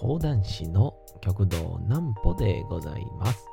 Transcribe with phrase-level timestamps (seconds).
[0.00, 3.44] 講談師の極道南歩でございます。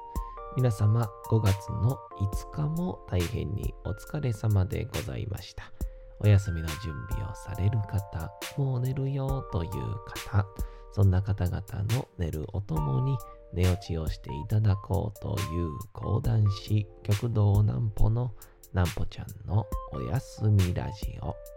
[0.55, 5.73] 皆様5月の5日も大変にお疲れ様でございました。
[6.21, 9.71] お休みの準備をされる方、もう寝るよという
[10.05, 10.47] 方、
[10.93, 11.61] そんな方々
[11.93, 13.18] の寝るおともに
[13.51, 18.32] 寝落ちをしていただこうという講談師極道南歩の
[18.71, 21.57] 南歩ちゃんのおやすみラジオ。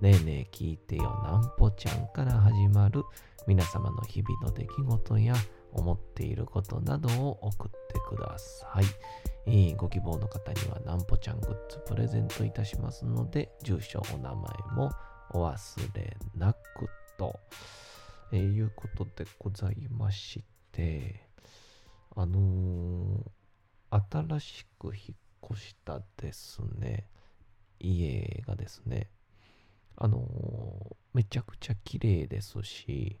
[0.00, 3.02] ねえねえ聞いてよなんぽちゃんから始まる
[3.46, 5.34] 皆様の日々の出来事や
[5.72, 8.84] 思っていることなどを送ってください。
[9.46, 14.42] えーご希望の方にはなんぽちゃんグッズプレゼントいたしますので、住所、お名前
[14.74, 14.90] も
[15.30, 17.38] お忘れなくと、
[18.32, 21.26] えーいうことでございまして、
[22.14, 23.30] あのー
[24.10, 27.08] 新しく引っ越したですね、
[27.78, 29.08] 家がですね、
[29.96, 33.18] あのめちゃくちゃ綺麗ですし、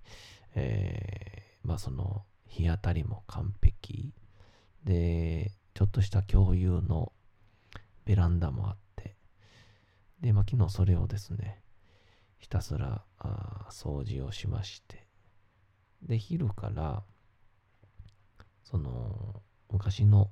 [0.54, 4.14] えーまあその日当たりも完璧。
[4.84, 7.12] で、ちょっとした共有の
[8.04, 9.16] ベランダもあって、
[10.20, 11.60] で、まあ昨日それをですね、
[12.38, 13.02] ひたすら
[13.70, 15.08] 掃除をしまして、
[16.02, 17.02] で、昼から、
[18.62, 20.30] その昔の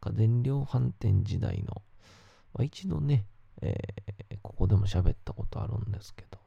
[0.00, 1.82] 家電量販店時代の、
[2.54, 3.26] まあ、一度ね、
[3.62, 6.38] えーここでも喋ったことあるんですけど、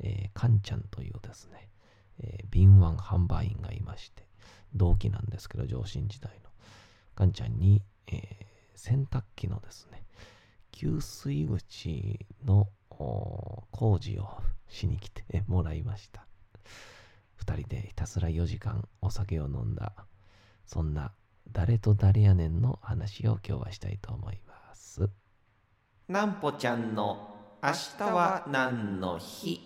[0.00, 1.68] えー、カンちゃんというですね、
[2.20, 4.26] えー敏腕販売員がいまして、
[4.74, 6.50] 同期なんですけど、上新時代の。
[7.14, 10.02] カンちゃんに、えー洗濯機のですね、
[10.72, 16.26] 給水口の工事をしに来て もらいました。
[17.36, 20.06] 二人でひたすら4時間お酒を飲んだ、
[20.66, 21.12] そんな
[21.52, 25.21] 誰と誰やねんの話を今日はしたいと思います。
[26.08, 29.60] なんぽちゃんの明日は何の日？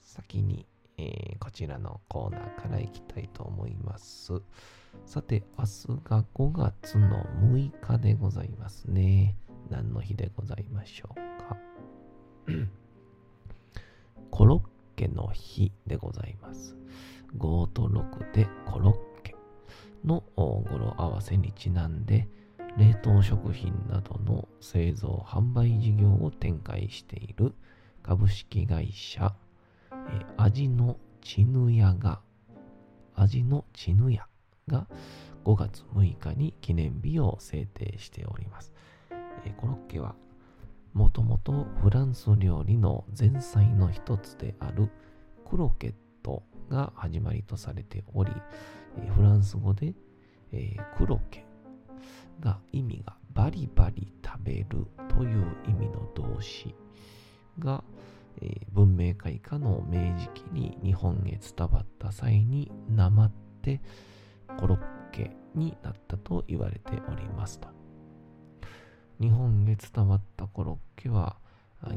[0.00, 4.40] 先に、えーこちらのコーナーからいきたいと思います。
[5.04, 9.36] さて、明日が5月の6日でございますね。
[9.68, 11.56] 何の日でございましょうか？
[14.30, 16.76] コロッケの日でございます。
[17.36, 19.34] 5と6でコロッケ
[20.04, 22.28] のお語呂合わせにちなんで、
[22.78, 27.54] 冷凍食品などの製造販売事業を展開している
[28.02, 29.34] 株式会社
[29.92, 32.20] え味のちぬやが、
[33.14, 34.26] 味のちぬや
[34.68, 34.86] が
[35.44, 38.72] 5月6日に記念日を制定しております。
[39.44, 40.14] えコロッケは
[40.92, 44.88] もともとフランス料理の前菜の一つである
[45.48, 48.32] クロケットが始まりとされており、
[49.14, 49.94] フランス語で、
[50.52, 51.44] えークロケ
[52.40, 56.74] が意味がバリバリ食べるという意味の動詞
[57.58, 57.82] が、
[58.40, 63.80] えー文明開化の明治期に日本へ伝わった際になまって
[64.58, 67.68] コロッケになったと言われておりますと。
[69.20, 71.36] 日本へ伝わったコロッケは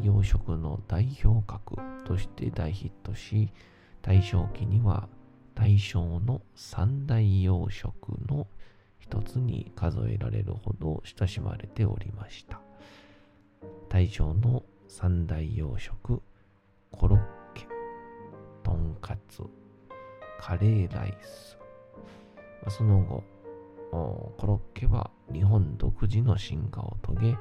[0.04, 3.52] 洋食の代表格として大ヒットし
[4.02, 5.08] 大正期には
[5.56, 7.94] 大正の三大洋食
[8.28, 8.48] の
[9.08, 12.60] 一つに数えられるほど親しまれておりました。
[13.88, 16.22] 大正の三大洋食、
[16.92, 17.20] コロッ
[17.54, 17.68] ケ、
[18.64, 19.44] とんかつ、
[20.40, 21.58] カレーライス。
[22.70, 23.24] その後、
[23.92, 27.38] コロッケは日本独自の進化を遂げ、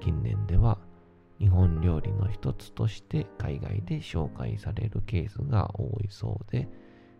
[0.00, 0.78] 近年では
[1.38, 6.68] 日本料理の一つとして海外で紹介されるケースが多いそうで、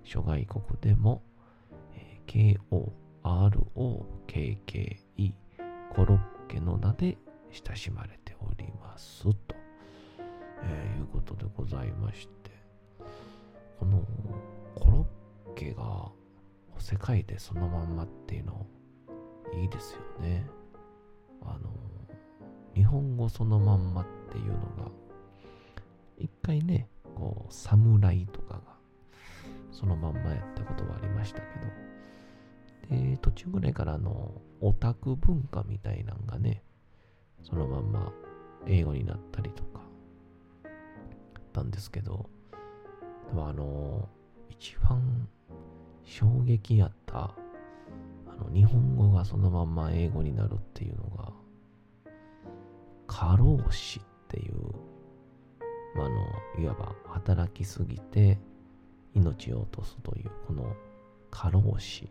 [0.04, 1.22] 諸外国でも、
[1.94, 4.98] えー ROKKE
[5.94, 7.18] コロッケの名で
[7.50, 9.56] 親しまれておりますと、
[10.62, 12.34] えーいうことでございまして。
[13.78, 14.02] この
[14.74, 15.06] コロ
[15.52, 16.10] ッケが
[16.78, 18.66] 世界でそのまんまっていうの
[19.54, 20.46] いいですよね。
[21.42, 21.70] あの
[22.74, 24.90] 日本語そのまんまっていうのが
[26.16, 28.60] 一回ねこう侍とかが
[29.72, 31.85] そのまんまやったことはありましたけど
[32.90, 36.62] で途中ぐらいからあのオタク文化みたいなんがね
[37.42, 38.12] そのまんま
[38.66, 39.86] 英語になったりとか
[41.46, 42.28] ったんですけど、
[43.28, 44.06] でもあの、
[44.50, 45.28] 一番
[46.04, 47.34] 衝撃やった、
[48.26, 51.32] あの、日本語がそのまんま英語になるっていうのが、
[53.06, 54.54] 過労死っていう、
[55.96, 56.16] ま、あの、
[56.62, 58.38] いわば働きすぎて
[59.14, 60.74] 命を落とすという、この
[61.30, 62.10] 過労死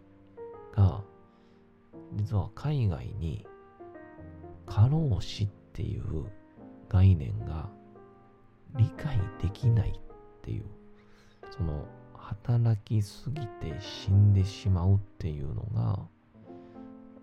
[0.76, 1.04] が、
[2.14, 3.46] 実は海外に
[4.66, 6.26] 過労死っていう
[6.90, 7.70] 概念が
[8.76, 10.66] 理解できないっていう、
[11.50, 16.00] その働きすぎて死んでしまうっていうのが、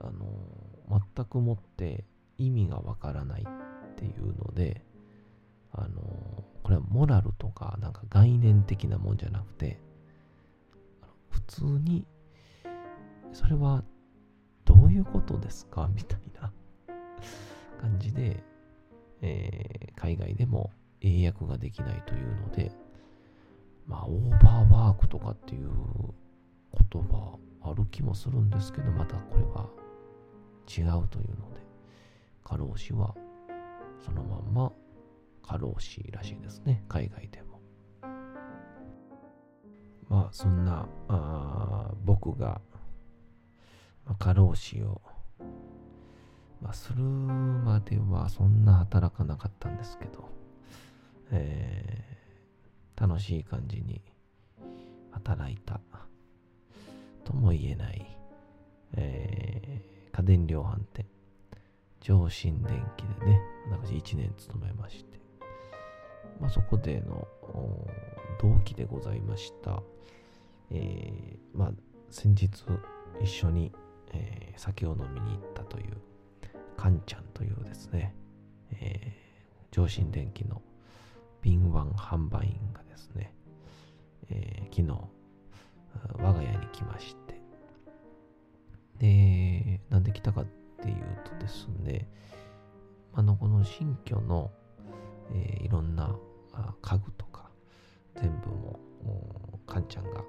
[0.00, 2.04] あの、全くもって
[2.38, 4.84] 意味がわからないっていうので、
[5.72, 9.78] あの、これはモラルとかなんか概念的なもんじゃなくて、
[11.30, 12.06] 普通に、
[13.32, 13.82] それは
[14.64, 15.88] どういうことですか？
[15.94, 16.52] みたいな
[17.80, 18.42] 感じで、
[19.20, 22.72] えー海外でも英訳ができないというので、
[23.86, 25.70] まあ、オーバーワークとかっていう
[26.90, 29.68] 言葉ある気もするんですけど、またこれは
[30.66, 31.60] 違うというので、
[32.42, 33.14] 過労死は
[34.04, 34.72] そのまんま
[35.42, 37.60] 過労死らしいですね、海外でも。
[40.08, 42.60] まあ、そんなあ僕が、
[44.18, 45.00] 過労死を、
[46.60, 50.28] まあ、するまではそんな働かなかったんですけど、
[51.30, 52.12] えー
[52.94, 54.00] 楽しい感じに
[55.10, 55.80] 働いた。
[57.24, 58.16] とも言えない、
[58.94, 61.06] えー家電量販店。
[62.00, 63.40] 上新電機でね。
[63.70, 65.18] 私1年勤めまして、
[66.40, 67.26] まあ、そこでの
[68.40, 69.82] 同期でございました、
[70.70, 71.72] えーまあ、
[72.10, 72.50] 先日
[73.22, 73.72] 一緒に、
[74.12, 75.96] えー酒を飲みに行ったという
[76.76, 78.14] カンちゃんというですね、
[78.72, 79.22] えー
[79.74, 80.60] 上新電機の
[81.40, 83.34] 敏腕販売員がですね、
[84.28, 85.08] えー昨日、
[86.22, 87.40] 我が家に来まして、
[88.98, 90.44] で、なんで来たかっ
[90.82, 92.06] ていうとですね、
[93.14, 94.50] あの、この新居の、
[95.32, 96.14] えーいろんな
[96.82, 97.50] 家具とか、
[98.16, 98.78] 全部も、
[99.52, 100.22] おかんちゃんが、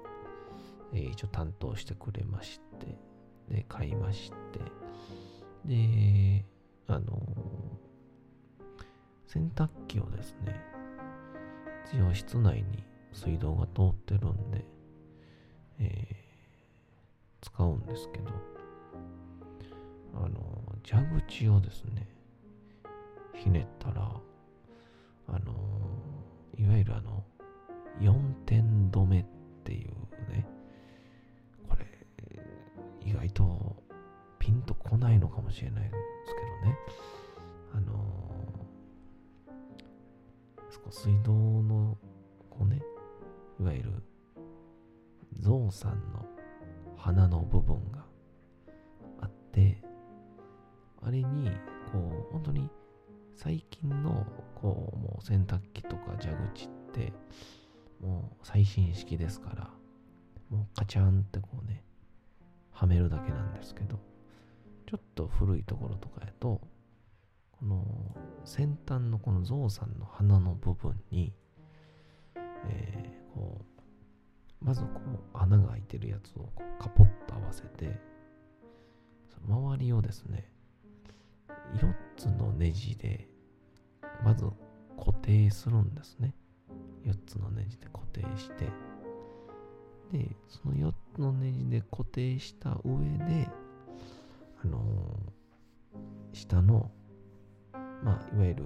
[0.92, 2.98] えー一応担当してくれまして、
[3.48, 4.60] で、買いまして、
[5.64, 6.44] で、
[6.86, 7.22] あの
[9.26, 10.60] 洗濯機をですね、
[11.92, 14.64] 一応室内に水道が通ってるんで、
[15.80, 16.24] えー
[17.44, 18.30] 使うんですけど、
[20.14, 20.30] あの、
[20.82, 22.08] 蛇口をですね、
[23.34, 24.10] ひねったら、
[25.28, 25.54] あの、
[26.58, 27.22] いわゆるあの、
[28.00, 28.14] 4
[28.46, 29.24] 点止めっ
[29.62, 29.90] ていう
[30.32, 30.46] ね、
[33.04, 33.82] 意外と
[34.38, 35.96] ピンとこないのかもしれないんで
[36.26, 36.78] すけどね、
[37.74, 38.24] あの
[40.74, 41.96] そこ水道の、
[42.50, 42.82] こうね、
[43.60, 44.02] いわゆる、
[45.38, 46.26] ゾウさんの
[46.96, 48.04] 鼻の部分が
[49.20, 49.80] あって、
[51.00, 51.50] あれに、
[51.92, 52.68] こう、本当に
[53.36, 57.12] 最近の、こう、もう洗濯機とか蛇口って、
[58.00, 59.70] もう最新式ですから、
[60.50, 61.84] もうカチャンってこうね、
[62.74, 63.98] はめるだけなんですけど、
[64.86, 66.60] ちょっと古いところとかやと、
[67.52, 67.84] この
[68.44, 71.32] 先端のこのゾウさんの鼻の部分に、
[72.68, 73.60] えーこ
[74.62, 74.88] う、まずこ
[75.34, 77.98] う穴が開いてるやつをこうカポッと合わせて、
[79.28, 80.50] その周りをですね、
[81.76, 83.28] 4つのネジで、
[84.22, 84.44] まず
[84.98, 86.34] 固定するんですね。
[87.04, 88.68] 4つのネジで固定して、
[90.18, 93.48] で、その4つのネジで固定した上で、
[94.62, 95.44] あのー
[96.34, 96.90] 下の、
[98.02, 98.64] まあ、いわゆる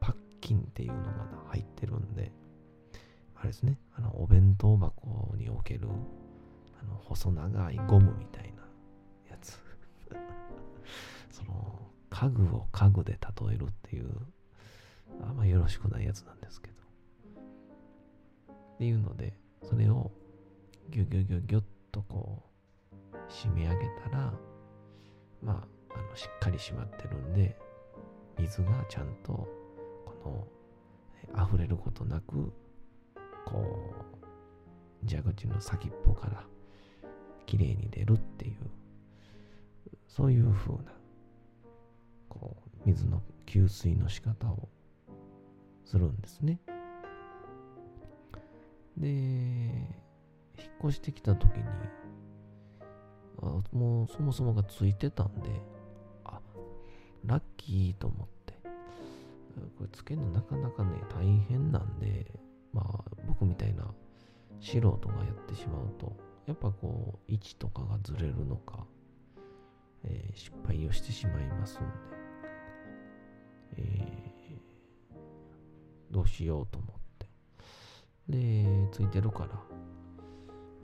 [0.00, 2.32] パッキンっていうのが入ってるんで、
[3.36, 5.88] あれですね、あの、お弁当箱に置ける、
[6.80, 8.62] あの、細長いゴムみたいな
[9.30, 9.58] やつ。
[11.30, 14.10] その、家具を家具で例えるっていう、
[15.22, 16.74] あんまよろしくないやつなんですけど。
[18.74, 20.10] っていうので、それを
[20.90, 22.42] ギュギュギュギュッとこ
[23.12, 24.32] う、締め上げたら、
[25.42, 27.56] まあ、あのしっかり締まってるんで、
[28.38, 29.48] 水がちゃんと、
[30.22, 30.48] こ
[31.34, 32.52] の、溢れることなく、
[33.44, 33.94] こ
[35.04, 36.44] う、蛇口の先っぽから、
[37.46, 38.54] 綺麗に出るっていう、
[40.08, 40.92] そういう風な、
[42.28, 44.68] こう、水の給水の仕方を
[45.84, 46.60] するんですね。
[48.96, 49.08] で、
[50.82, 51.64] 越してきた時に、
[53.42, 55.50] あもうそもそもがついてたんで、
[56.24, 56.40] あ、
[57.24, 58.54] ラッキーと思って、
[59.78, 62.32] これつけるのなかなかね、大変なんで、
[62.72, 63.84] まあ僕みたいな
[64.60, 68.86] 素人がやってしまうと、やっぱこう、位置とかがずれるのか、
[70.04, 71.86] えー失敗をしてしまいますんで、
[73.76, 74.22] えー
[76.10, 77.26] どうしようと思って。
[78.28, 79.58] で、ついてるから、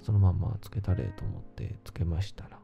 [0.08, 2.58] そのままつけたれと思ってつけましたら、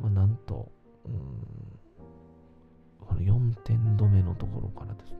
[0.00, 0.72] まあ、なんと、
[1.04, 5.18] うん、この4点止めのところからですね、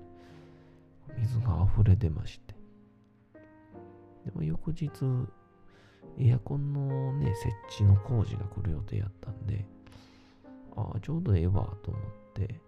[1.19, 2.54] 水が溢れ出まして、
[4.25, 4.88] でも翌日、
[6.19, 9.66] エアコンのね、設置の工事が来る予定やったんで、
[10.75, 12.02] ああ、ちょうどええわと思っ
[12.33, 12.59] て、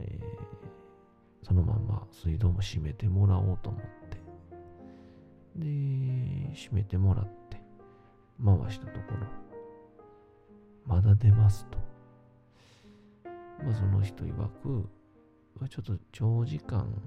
[0.00, 0.66] えー
[1.42, 4.25] そのまま水道も閉めてもらおうと思って、
[5.56, 7.60] で、閉めてもらって、
[8.44, 9.26] 回したところ、
[10.84, 11.78] まだ出ますと。
[13.64, 14.88] まあ、その人曰く、
[15.68, 17.00] ちょっと長時間、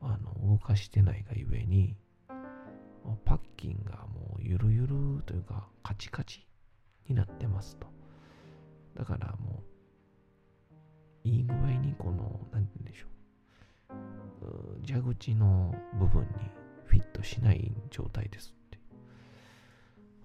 [0.00, 1.96] あの、動かしてないがゆえに、
[3.24, 6.46] パッキンがもうゆるゆるというか、カチカチ
[7.08, 7.86] になってますと。
[8.94, 9.62] だからも
[11.24, 13.08] う、いい具合にこの、なんて言うんでしょう。
[14.86, 16.28] 蛇口の部分に
[16.88, 18.78] フィットしない状態ですって。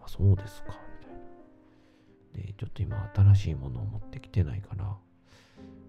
[0.01, 2.47] あ、そうですか、みたいな。
[2.47, 4.97] で、ちょっと今新しいものを持ってきてないから、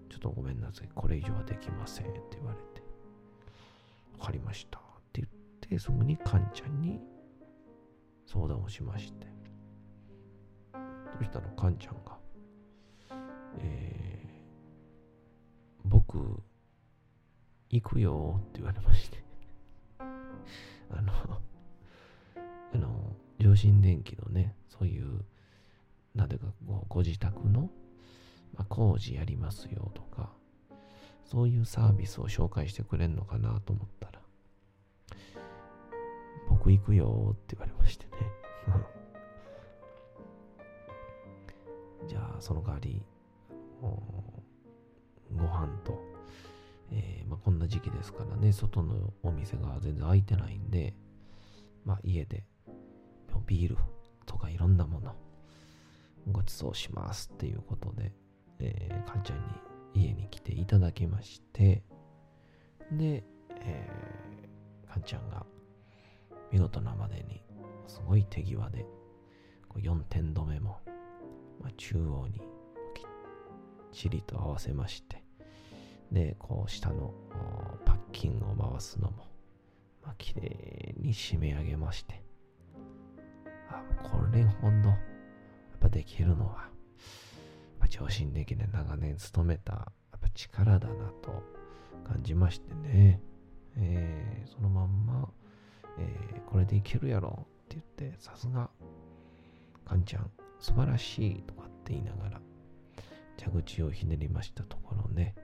[0.09, 2.83] ちょっとごめんなさい、これ以上はできませんって言われて、
[4.19, 4.81] わかりましたっ
[5.13, 5.29] て言っ
[5.61, 6.99] て、すぐにカンちゃんに
[8.25, 9.27] 相談をしまして、
[11.17, 12.17] そしたらカンちゃんが、
[13.59, 16.43] えー、僕、
[17.69, 19.24] 行くよって言われまして、
[20.89, 21.11] あの、
[22.73, 25.25] あの、上新電機のね、そういう、
[26.13, 27.69] なんていうか、ごご自宅の、
[28.53, 30.31] まあ、工事やりますよとか、
[31.25, 34.21] そういうサービスを紹介してくれんのかなと思ったら、
[36.49, 38.11] 僕行くよって言われましてね。
[42.07, 43.03] じゃあ、その代わり、
[43.81, 45.99] ご飯と、
[46.91, 50.95] えーまあ、こんな時期ですからね、外のお店が全然開いてないんで、
[51.83, 52.45] まあ、家で
[53.45, 53.77] ビール
[54.25, 55.15] とかいろんなもの
[56.31, 58.11] ご馳走しますっていうことで、
[58.59, 59.39] えー、かんちゃん
[59.93, 61.83] に家に来ていただきまして、
[62.91, 63.23] で、
[63.61, 65.45] えー、かんちゃんが
[66.51, 67.43] 見事なまでに
[67.87, 68.85] すごい手際で
[69.75, 70.79] 4点止めも、
[71.61, 72.43] まあ、中央にきっ
[73.91, 75.24] ちりと合わせまして
[76.15, 77.13] でこう下の
[77.83, 79.27] パッキングを回すのも、
[80.01, 82.23] まあ、綺麗に締め上げまして。
[83.69, 84.97] あこれほどやっ
[85.81, 86.69] ぱできるのはやっ
[87.79, 91.43] ぱ上心的で長年勤めたやっぱ力だなと
[92.07, 93.19] 感じましてね、
[93.75, 95.27] えーそのまんま、
[95.97, 98.69] えーこれでいけるやろって言ってさすが
[99.83, 100.31] かんちゃん
[100.61, 102.41] 素晴らしいとかって言いながら
[103.37, 105.35] 蛇口をひねりましたところね。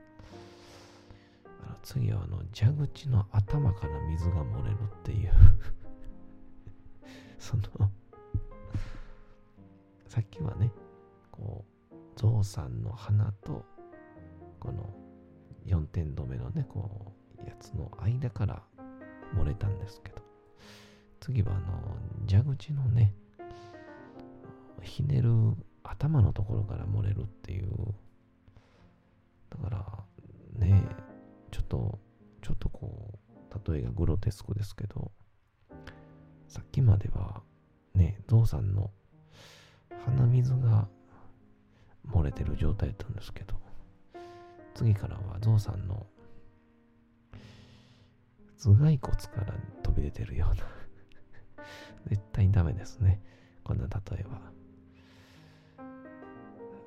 [1.72, 5.32] あの次はあの蛇口の頭から水が漏れるっていう。
[7.40, 7.64] その
[10.08, 10.72] さっきはね
[11.32, 13.66] こうゾウさんの鼻と
[14.60, 14.94] この
[15.66, 17.14] 4点止めのねこ
[17.44, 18.62] うやつの間から
[19.34, 20.22] 漏れたんですけど。
[21.22, 21.98] 次はあの
[22.28, 23.14] 蛇口のね
[24.82, 25.30] ひねる
[25.84, 27.70] 頭のところから漏れるっていう。
[29.52, 29.86] だから
[30.66, 31.11] ねえ
[31.52, 32.00] ちょっと
[32.42, 33.20] ちょっとこ
[33.56, 35.12] う例えがグロテスクですけど
[36.48, 37.42] さっきまでは
[37.94, 38.92] ねゾウさんの
[40.06, 40.88] 鼻水が
[42.10, 43.56] 漏れてる状態だったんですけど
[44.74, 46.08] 次からはゾウさんの
[48.62, 51.66] 頭蓋骨から飛び出てるような
[52.08, 53.20] 絶対ダメですね。
[53.64, 54.52] こんな例えは。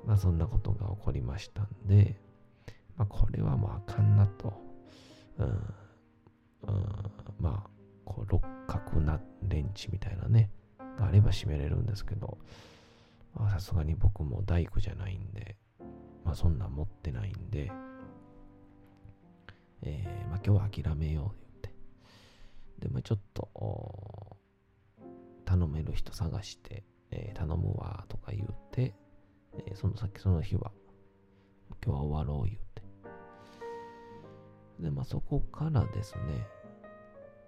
[0.05, 2.21] まあそんなことが起こりましたんで、
[2.97, 4.53] まあこれはもうあかんなと。
[5.37, 5.47] うん。
[6.67, 7.69] うん、まあ、
[8.05, 10.49] こう六角なレンチみたいなね、
[10.97, 12.37] があれば締めれるんですけど、
[13.51, 15.57] さすがに僕も大工じゃないんで、
[16.23, 17.71] まあそんなん持ってないんで、
[19.81, 21.73] えーまあ今日は諦めようって。
[22.79, 24.37] で、まあちょっと、
[25.45, 28.95] 頼める人探して、えー頼むわとか言って、
[29.67, 30.71] えーそのさっきその日は、
[31.85, 32.81] 今日は終わろう言って。
[34.79, 36.47] で、まあそこからですね、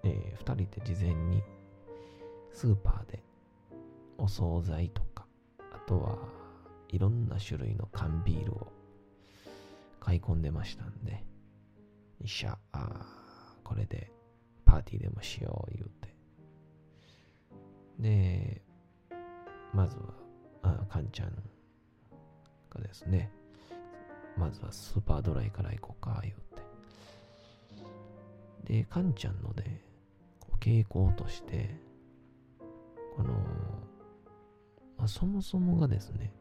[0.03, 1.43] えー二人で事前に
[2.53, 3.23] スーパーで
[4.17, 5.25] お惣菜とか、
[5.73, 6.17] あとは
[6.89, 8.67] いろんな種類の缶ビールを
[9.99, 11.17] 買い込んでましたんで、よ
[12.23, 13.05] っしゃ、あ
[13.63, 14.11] これで
[14.65, 16.15] パーティーでもしよう言うて。
[17.99, 18.61] で、
[19.73, 20.03] まずは、
[20.63, 21.33] あカンちゃん
[22.69, 23.29] がですね、
[24.37, 26.46] まずはスーパードライから行こうか言う。
[28.67, 29.81] で、カンちゃんのね、
[30.59, 31.79] 傾向として、
[33.15, 33.33] この、
[34.97, 36.33] まあ、そもそもがですね、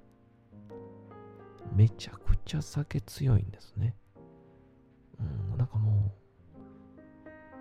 [1.72, 3.94] めちゃくちゃ酒強いんですね。
[5.20, 6.12] うん、なんかも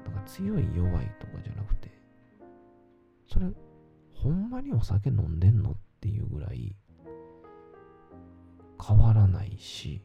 [0.04, 1.92] う、なんか強い弱いとかじゃなくて、
[3.28, 3.48] それ、
[4.16, 6.76] ほんまにお酒飲んでんのっていうぐらい、
[8.84, 10.02] 変わらないし、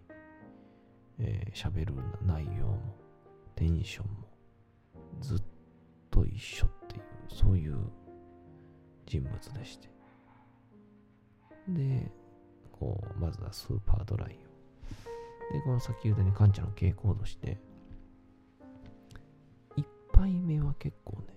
[1.19, 1.95] えー、喋る
[2.27, 2.97] 内容も、
[3.55, 4.30] テンションも、
[5.21, 5.43] ずっ
[6.11, 7.79] と一緒っていう、そういう
[9.07, 9.89] 人物でして。
[11.69, 12.11] で、
[12.73, 15.53] こう、まずはスーパードライを。
[15.53, 17.61] で、この先言うとね、カンちゃんの傾向として、
[19.77, 21.35] 一杯目は結構ね、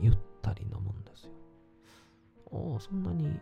[0.00, 1.32] ゆったり飲むんですよ。
[2.52, 3.40] ああ、そんなに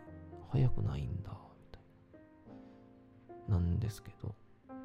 [0.49, 3.59] 早くないんだ、みたいな。
[3.59, 4.35] なんですけど、
[4.69, 4.75] ま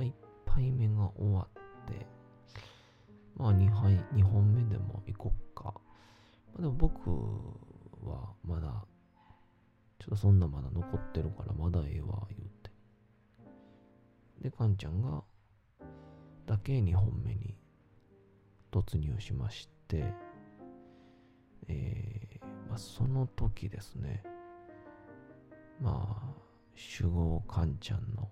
[0.00, 2.06] あ、一杯目が終わって、
[3.36, 5.64] まあ2杯、2本目でも行こっか。
[5.64, 7.10] まあ、でも僕
[8.04, 8.84] はまだ
[10.02, 12.72] ちょっとそんなまだ残ってるからまだええわ、言うて。
[14.40, 15.22] で、カンちゃんが、
[16.44, 17.56] だけ2本目に
[18.72, 20.12] 突入しまして、
[21.68, 24.24] えー、まあ、その時ですね、
[25.80, 26.34] まあ、
[27.00, 28.28] 守護カンちゃんの、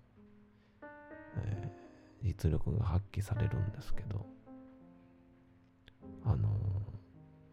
[1.37, 4.27] えー、実力が発揮されるんですけど、
[6.25, 6.49] あの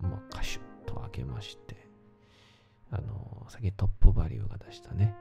[0.02, 1.88] ー、まあ、カシュッと開けまして、
[2.92, 5.16] あの、先トップバリューが出したね、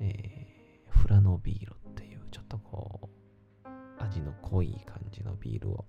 [0.00, 3.08] えー、フラノビールっていう、ちょっとこ
[3.64, 3.68] う、
[4.02, 5.84] 味の濃い感じのビールを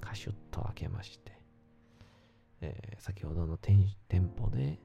[0.00, 1.38] カシュッと開けまして、
[2.60, 3.78] えー、先ほどの店
[4.38, 4.78] 舗で、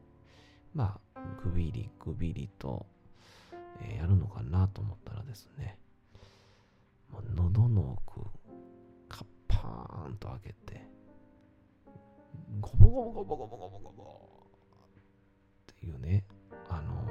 [0.73, 2.85] まあ、グビリグビリと、
[3.81, 5.77] えー、やるのかなと思ったらですね、
[7.11, 8.21] もう喉の奥、
[9.63, 10.81] パーンと開けて、
[12.59, 14.33] ゴボゴボゴボゴボゴボゴボ
[15.85, 16.25] いうね、
[16.69, 17.07] あのー、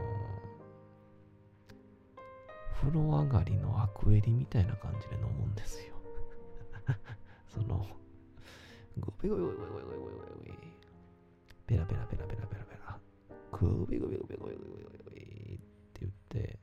[2.80, 5.94] 風呂上がりのアクエリみたいな感じで飲むんですよ。
[7.48, 7.86] その、
[8.98, 10.52] グビグビグビグビグビグビ
[11.66, 12.98] ペラペラペラペラペラペラ、
[13.52, 15.20] グビグビグビグビグビグビ
[15.54, 15.58] っ
[15.92, 16.58] て言って、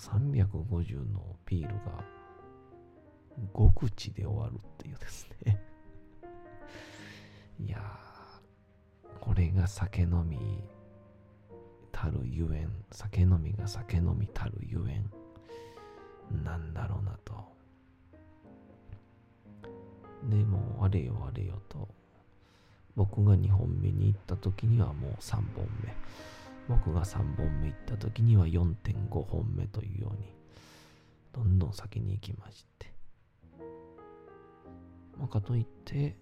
[0.00, 2.04] 350のビールが
[3.52, 5.62] 5口で終わるっていうですね
[7.60, 7.78] いや
[9.20, 10.38] これが酒飲み
[11.92, 14.98] たるゆえん、酒飲みが酒飲みたるゆえ
[16.34, 17.34] ん、なんだろうなと。
[20.30, 21.88] でも、あれよあれよと、
[22.96, 25.94] 僕が2本目に行った時にはもう3本目。
[26.70, 30.32] 僕が3本目行った時には4.5本目というように、
[31.32, 32.94] どんどん先に行きまして。
[35.18, 36.16] まあ、かといって、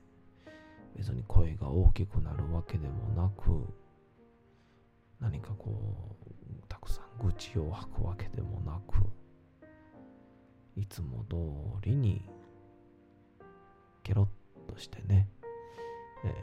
[0.96, 3.62] 別に声が大きくなるわけでもなく
[5.20, 6.16] 何かこ
[6.50, 8.96] うたくさん愚痴を吐くわけでもなく
[10.76, 11.36] いつも通
[11.88, 12.28] りに
[14.02, 14.28] ケロ
[14.68, 15.28] ッとしてね、
[16.24, 16.34] え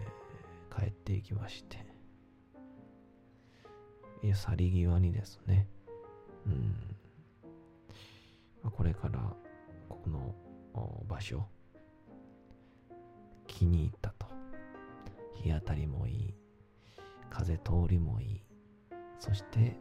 [0.70, 1.95] ー、帰っていきまして
[4.34, 5.68] 去り際にですね。
[6.46, 6.96] うん。
[8.72, 9.20] これから
[9.90, 10.36] ここの
[11.08, 11.46] 場所
[13.48, 14.26] 気に入ったと。
[15.36, 16.34] 日当たりもいい。
[17.30, 18.42] 風通りもいい。
[19.20, 19.78] そして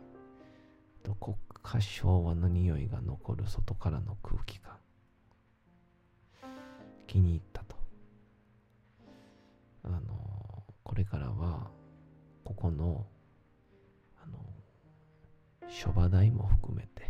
[1.02, 4.74] どこか昭和の匂いが残る外からの空気感。
[7.06, 7.76] 気に入ったと。
[9.84, 11.70] あのこれからは
[12.44, 13.06] ここの
[15.68, 17.02] 諸場代も含めて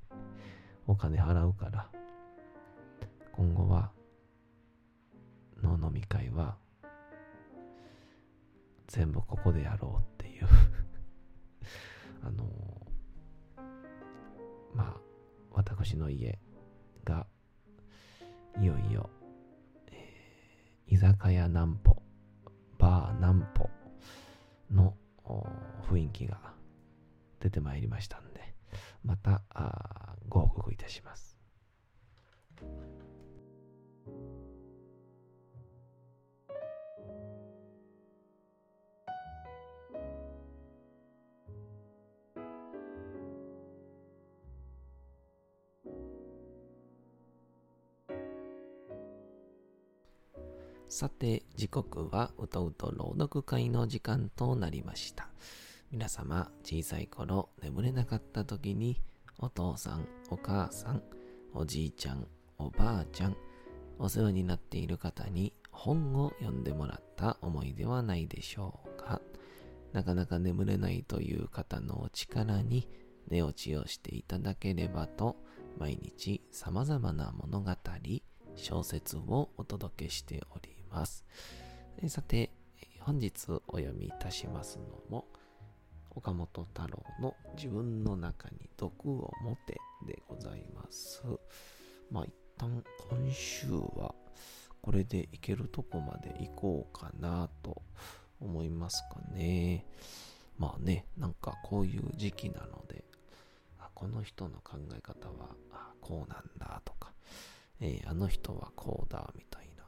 [0.86, 1.90] お金払うから
[3.32, 3.92] 今後は
[5.62, 6.56] の飲み会は
[8.88, 10.46] 全部ここでやろうっていう。
[12.24, 12.44] あの
[14.74, 15.00] まあ
[15.52, 16.38] 私の家
[17.04, 17.26] が
[18.60, 19.10] いよいよ、
[19.88, 22.02] えー、居酒屋南歩
[22.78, 23.70] バー南歩
[24.70, 24.96] の
[25.82, 26.51] 雰囲気が
[27.42, 28.54] 出てまいりましたんで、
[29.04, 31.36] またあご報告いたします。
[50.88, 55.30] さて時刻はうとうと朗読会の時間となりました。
[55.92, 59.02] 皆様、小さい頃眠れなかった時に、
[59.38, 61.02] お父さん、お母さん、
[61.52, 62.26] おじいちゃん、
[62.56, 63.36] おばあちゃん、
[63.98, 69.20] お世話になっている方に本を読んでもらった思いではないでしょうか。
[69.92, 72.88] なかなか眠れないという方のお力に
[73.28, 75.36] 寝落ちをしていただければと、
[75.78, 77.70] 毎日様々な物語、
[78.56, 81.26] 小説をお届けしております。
[82.08, 82.50] さて、
[83.00, 85.26] 本日お読みいたしますのも、
[86.14, 91.22] 岡本太郎の自分の中に毒を持てでございます。
[92.10, 94.14] まあ一旦今週は
[94.82, 97.82] これでいけるとこまで行こうかなと
[98.40, 99.86] 思いますかね。
[100.58, 103.04] まあね、なんかこういう時期なので、
[103.94, 105.56] この人の考え方は
[106.00, 107.12] こうなんだとか、
[107.80, 109.84] えー、あの人はこうだみたいな、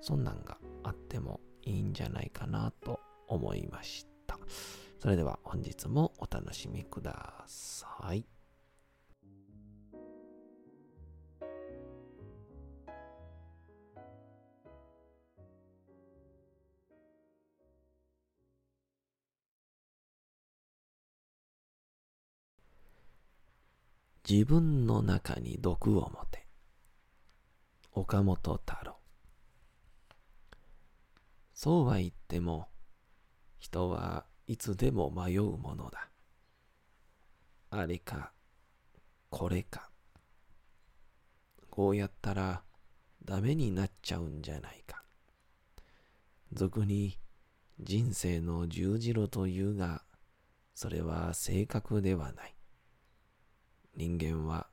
[0.00, 2.98] そんなんがあってもいいんじゃないかなと
[3.28, 4.38] 思いました。
[5.02, 8.24] それでは本日もお楽しみください。
[24.30, 26.46] 自分の中に毒を持て。
[27.90, 28.96] 岡本太郎。
[31.54, 32.68] そうは言っても、
[33.58, 36.10] 人はいつでも迷うものだ。
[37.70, 38.32] あれか、
[39.30, 39.88] これか。
[41.70, 42.62] こうやったら
[43.24, 45.04] ダメになっちゃうんじゃないか。
[46.52, 47.18] 俗に
[47.80, 50.02] 人生の十字路というが、
[50.74, 52.54] それは正確ではない。
[53.96, 54.66] 人間は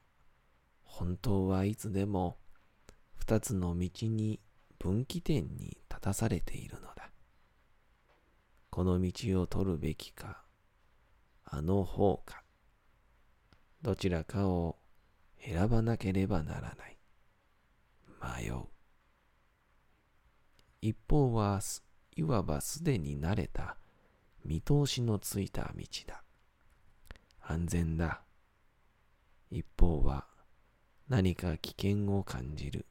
[0.83, 2.35] 本当はいつでも
[3.15, 4.41] 二つの道に
[4.77, 6.98] 分岐点に立たされているのだ。
[8.79, 10.41] この道を取るべきか、
[11.43, 12.43] あの方か、
[13.81, 14.77] どちらかを
[15.37, 16.97] 選ばなければならない。
[18.41, 18.67] 迷う。
[20.81, 21.59] 一方は、
[22.15, 23.75] いわばすでに慣れた
[24.45, 26.23] 見通しのついた道だ。
[27.41, 28.21] 安全だ。
[29.51, 30.25] 一方は
[31.09, 32.85] 何か危険を感じる。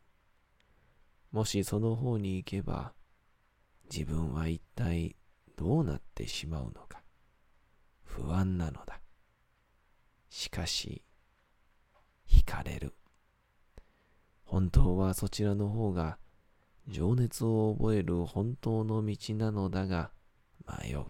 [1.33, 2.93] もしその方に行けば、
[3.91, 5.17] 自分は一体
[5.59, 7.03] どうなってしまうのか、
[8.05, 9.01] 不安なのだ。
[10.31, 11.03] しかし、
[12.31, 12.95] 惹かれる。
[14.45, 16.19] 本当はそちらの方が
[16.87, 20.13] 情熱を覚える本当の道なのだが、
[20.65, 21.07] 迷う。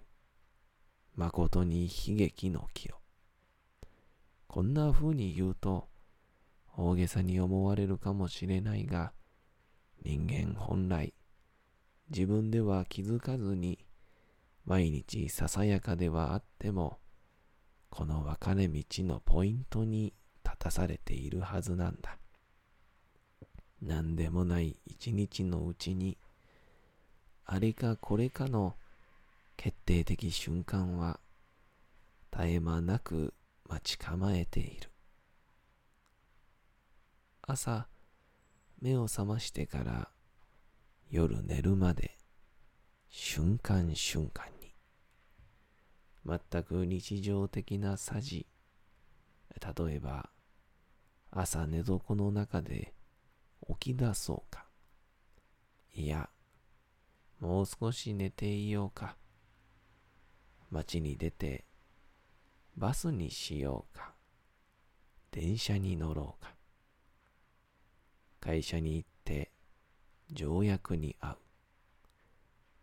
[1.14, 2.94] 誠に悲劇の岐路。
[4.46, 5.88] こんな風に言うと、
[6.74, 9.12] 大げさに思われるかもしれないが、
[10.02, 11.12] 人間本来、
[12.08, 13.84] 自分では気づかずに、
[14.68, 16.98] 毎日ささやかではあっても、
[17.88, 20.12] この分かれ道のポイントに
[20.44, 22.18] 立たされているはずなんだ。
[23.80, 26.18] 何でもない一日のうちに、
[27.46, 28.76] あれかこれかの
[29.56, 31.18] 決定的瞬間は、
[32.30, 33.32] 絶え間なく
[33.66, 34.90] 待ち構えている。
[37.40, 37.88] 朝、
[38.82, 40.10] 目を覚ましてから
[41.10, 42.18] 夜寝るまで
[43.08, 44.57] 瞬間瞬間に
[46.28, 48.46] 全く日常的なさじ。
[49.78, 50.28] 例えば
[51.30, 52.92] 朝寝床の中で
[53.80, 54.66] 起き出そうか。
[55.94, 56.28] いや
[57.40, 59.16] もう少し寝ていようか。
[60.70, 61.64] 街に出て
[62.76, 64.12] バスにしようか。
[65.30, 66.54] 電車に乗ろうか。
[68.40, 69.50] 会社に行って
[70.30, 71.38] 条約に合う。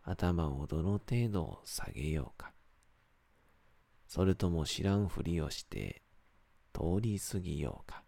[0.03, 2.54] 頭をどの程度下げようか。
[4.07, 6.01] それとも知らんふりをして
[6.73, 8.03] 通り過ぎようか。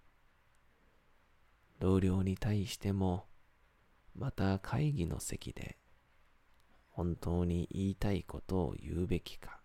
[1.79, 3.25] 同僚に対しても
[4.15, 5.77] また会議の席で
[6.89, 9.59] 本当に言いたいことを言うべきか。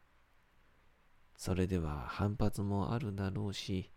[1.36, 3.90] それでは反発もあるだろうし、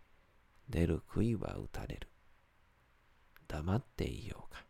[0.69, 2.07] 出る杭は打たれる。
[3.47, 4.65] 黙っていようか。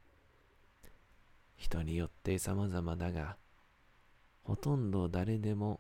[1.56, 3.38] 人によって様々だが、
[4.44, 5.80] ほとんど誰でも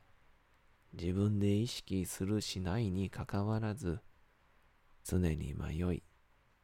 [1.00, 4.00] 自分で意識するしないにかかわらず、
[5.04, 6.04] 常に迷い、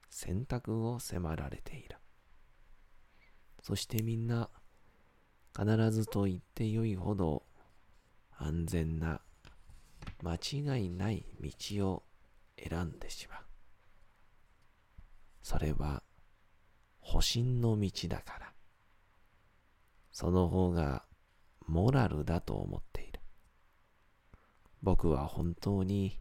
[0.09, 1.97] 選択を迫られている。
[3.61, 4.49] そしてみんな、
[5.55, 7.43] 必ずと言ってよいほど
[8.37, 9.21] 安全な
[10.23, 12.03] 間違いない道を
[12.57, 13.39] 選んでしまう。
[15.43, 16.03] それは
[16.99, 18.53] 保身の道だから。
[20.11, 21.05] その方が
[21.67, 22.90] モラルだと思って。
[24.83, 26.19] 僕は本当に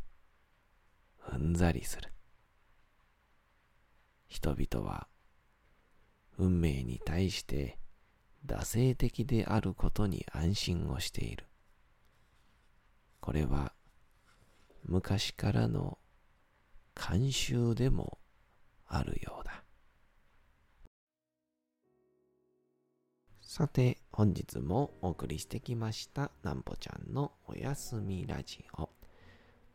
[1.33, 2.13] うんざりする。
[4.29, 5.09] 人々は
[6.39, 7.79] 運命に対して
[8.47, 11.47] 惰性的であることに安心をしている。
[13.21, 13.73] これは
[14.85, 15.99] 昔からの
[16.95, 18.19] 慣習でも
[18.87, 19.63] あるようだ。
[23.53, 28.89] さて、本日もお送りしてきました、なんぽちゃんのおやすみラジオ。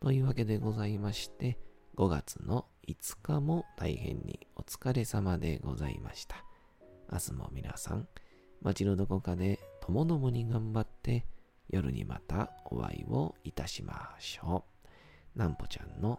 [0.00, 1.58] というわけでございまして、
[1.94, 6.42] 5月の5日も大変にお疲れ様でございました。
[7.12, 8.08] 明日も皆さん、
[8.62, 11.26] 街のどこかでともどもに頑張って、
[11.68, 14.64] 夜にまたお会いをいたしましょ
[15.34, 15.38] う。
[15.38, 16.18] なんぽちゃんの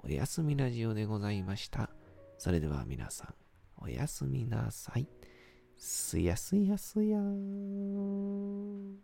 [0.00, 1.88] おやすみラジオでございました。
[2.36, 3.34] それでは皆さん、
[3.76, 5.15] おやすみなさい。
[5.78, 8.96] すやすやすやー。